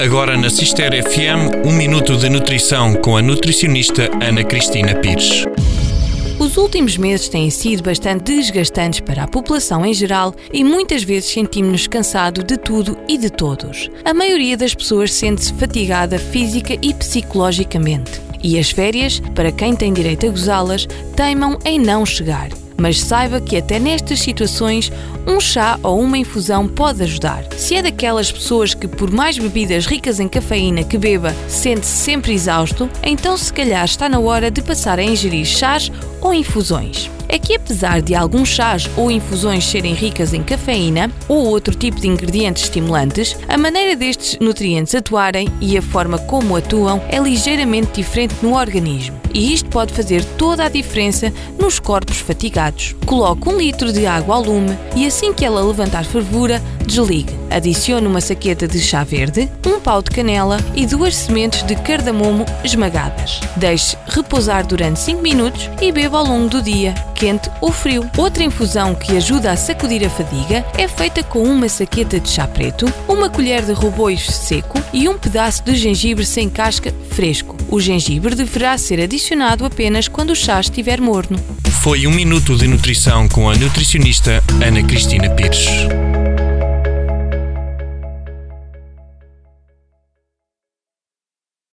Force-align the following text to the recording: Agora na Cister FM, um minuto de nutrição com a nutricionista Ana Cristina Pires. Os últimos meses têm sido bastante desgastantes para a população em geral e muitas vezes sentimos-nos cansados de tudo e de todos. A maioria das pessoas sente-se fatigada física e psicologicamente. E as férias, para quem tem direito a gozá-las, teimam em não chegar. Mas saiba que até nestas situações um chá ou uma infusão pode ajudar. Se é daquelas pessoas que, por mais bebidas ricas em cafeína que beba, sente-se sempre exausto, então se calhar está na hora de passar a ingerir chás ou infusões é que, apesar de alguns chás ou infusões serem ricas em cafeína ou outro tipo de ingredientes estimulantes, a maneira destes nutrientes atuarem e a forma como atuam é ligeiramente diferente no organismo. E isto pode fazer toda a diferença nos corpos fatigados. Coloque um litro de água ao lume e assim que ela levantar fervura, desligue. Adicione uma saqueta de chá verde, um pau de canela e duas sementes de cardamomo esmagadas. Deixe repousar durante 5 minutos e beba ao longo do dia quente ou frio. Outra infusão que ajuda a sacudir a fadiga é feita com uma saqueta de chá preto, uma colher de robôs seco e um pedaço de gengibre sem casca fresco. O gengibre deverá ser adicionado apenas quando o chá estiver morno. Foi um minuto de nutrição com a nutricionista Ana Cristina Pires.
Agora 0.00 0.34
na 0.34 0.48
Cister 0.48 0.90
FM, 1.04 1.66
um 1.66 1.72
minuto 1.72 2.16
de 2.16 2.30
nutrição 2.30 2.94
com 2.94 3.18
a 3.18 3.22
nutricionista 3.22 4.08
Ana 4.24 4.42
Cristina 4.42 4.94
Pires. 4.94 5.44
Os 6.38 6.56
últimos 6.56 6.96
meses 6.96 7.28
têm 7.28 7.50
sido 7.50 7.82
bastante 7.82 8.34
desgastantes 8.34 9.00
para 9.00 9.24
a 9.24 9.28
população 9.28 9.84
em 9.84 9.92
geral 9.92 10.34
e 10.50 10.64
muitas 10.64 11.02
vezes 11.02 11.28
sentimos-nos 11.28 11.86
cansados 11.86 12.44
de 12.44 12.56
tudo 12.56 12.96
e 13.06 13.18
de 13.18 13.28
todos. 13.28 13.90
A 14.02 14.14
maioria 14.14 14.56
das 14.56 14.74
pessoas 14.74 15.12
sente-se 15.12 15.52
fatigada 15.52 16.18
física 16.18 16.78
e 16.80 16.94
psicologicamente. 16.94 18.22
E 18.42 18.58
as 18.58 18.70
férias, 18.70 19.20
para 19.34 19.52
quem 19.52 19.76
tem 19.76 19.92
direito 19.92 20.24
a 20.24 20.30
gozá-las, 20.30 20.88
teimam 21.14 21.58
em 21.62 21.78
não 21.78 22.06
chegar. 22.06 22.48
Mas 22.80 22.98
saiba 22.98 23.42
que 23.42 23.58
até 23.58 23.78
nestas 23.78 24.20
situações 24.20 24.90
um 25.26 25.38
chá 25.38 25.78
ou 25.82 26.00
uma 26.00 26.16
infusão 26.16 26.66
pode 26.66 27.02
ajudar. 27.02 27.44
Se 27.58 27.76
é 27.76 27.82
daquelas 27.82 28.32
pessoas 28.32 28.72
que, 28.72 28.88
por 28.88 29.10
mais 29.10 29.38
bebidas 29.38 29.84
ricas 29.84 30.18
em 30.18 30.26
cafeína 30.26 30.82
que 30.82 30.96
beba, 30.96 31.34
sente-se 31.46 31.92
sempre 31.92 32.32
exausto, 32.32 32.88
então 33.02 33.36
se 33.36 33.52
calhar 33.52 33.84
está 33.84 34.08
na 34.08 34.18
hora 34.18 34.50
de 34.50 34.62
passar 34.62 34.98
a 34.98 35.02
ingerir 35.02 35.44
chás 35.44 35.92
ou 36.22 36.32
infusões 36.32 37.10
é 37.30 37.38
que, 37.38 37.54
apesar 37.54 38.02
de 38.02 38.14
alguns 38.14 38.48
chás 38.48 38.90
ou 38.96 39.10
infusões 39.10 39.64
serem 39.64 39.94
ricas 39.94 40.34
em 40.34 40.42
cafeína 40.42 41.10
ou 41.28 41.46
outro 41.46 41.74
tipo 41.74 42.00
de 42.00 42.08
ingredientes 42.08 42.64
estimulantes, 42.64 43.36
a 43.48 43.56
maneira 43.56 43.94
destes 43.94 44.36
nutrientes 44.40 44.94
atuarem 44.94 45.48
e 45.60 45.78
a 45.78 45.82
forma 45.82 46.18
como 46.18 46.56
atuam 46.56 47.00
é 47.08 47.20
ligeiramente 47.20 47.92
diferente 47.92 48.34
no 48.42 48.56
organismo. 48.56 49.20
E 49.32 49.54
isto 49.54 49.68
pode 49.70 49.92
fazer 49.92 50.24
toda 50.36 50.64
a 50.64 50.68
diferença 50.68 51.32
nos 51.56 51.78
corpos 51.78 52.16
fatigados. 52.16 52.96
Coloque 53.06 53.48
um 53.48 53.56
litro 53.56 53.92
de 53.92 54.04
água 54.04 54.34
ao 54.34 54.42
lume 54.42 54.76
e 54.96 55.06
assim 55.06 55.32
que 55.32 55.44
ela 55.44 55.62
levantar 55.62 56.04
fervura, 56.04 56.60
desligue. 56.90 57.38
Adicione 57.50 58.06
uma 58.06 58.20
saqueta 58.20 58.66
de 58.66 58.80
chá 58.80 59.04
verde, 59.04 59.50
um 59.64 59.80
pau 59.80 60.02
de 60.02 60.10
canela 60.10 60.58
e 60.74 60.86
duas 60.86 61.16
sementes 61.16 61.62
de 61.62 61.74
cardamomo 61.76 62.44
esmagadas. 62.64 63.40
Deixe 63.56 63.96
repousar 64.06 64.66
durante 64.66 64.98
5 65.00 65.22
minutos 65.22 65.70
e 65.80 65.90
beba 65.92 66.18
ao 66.18 66.26
longo 66.26 66.48
do 66.48 66.60
dia 66.62 66.94
quente 67.20 67.50
ou 67.60 67.70
frio. 67.70 68.10
Outra 68.16 68.42
infusão 68.42 68.94
que 68.94 69.14
ajuda 69.14 69.52
a 69.52 69.56
sacudir 69.56 70.04
a 70.06 70.08
fadiga 70.08 70.64
é 70.76 70.88
feita 70.88 71.22
com 71.22 71.42
uma 71.42 71.68
saqueta 71.68 72.18
de 72.18 72.30
chá 72.30 72.46
preto, 72.46 72.90
uma 73.06 73.28
colher 73.28 73.62
de 73.62 73.72
robôs 73.72 74.26
seco 74.26 74.82
e 74.90 75.06
um 75.06 75.18
pedaço 75.18 75.62
de 75.62 75.76
gengibre 75.76 76.24
sem 76.24 76.48
casca 76.48 76.94
fresco. 77.10 77.56
O 77.68 77.78
gengibre 77.78 78.34
deverá 78.34 78.76
ser 78.78 79.00
adicionado 79.00 79.66
apenas 79.66 80.08
quando 80.08 80.30
o 80.30 80.36
chá 80.36 80.58
estiver 80.60 80.98
morno. 80.98 81.38
Foi 81.82 82.06
um 82.06 82.10
minuto 82.10 82.56
de 82.56 82.66
nutrição 82.66 83.28
com 83.28 83.50
a 83.50 83.54
nutricionista 83.54 84.42
Ana 84.62 84.82
Cristina 84.82 85.28
Pires. 85.30 85.68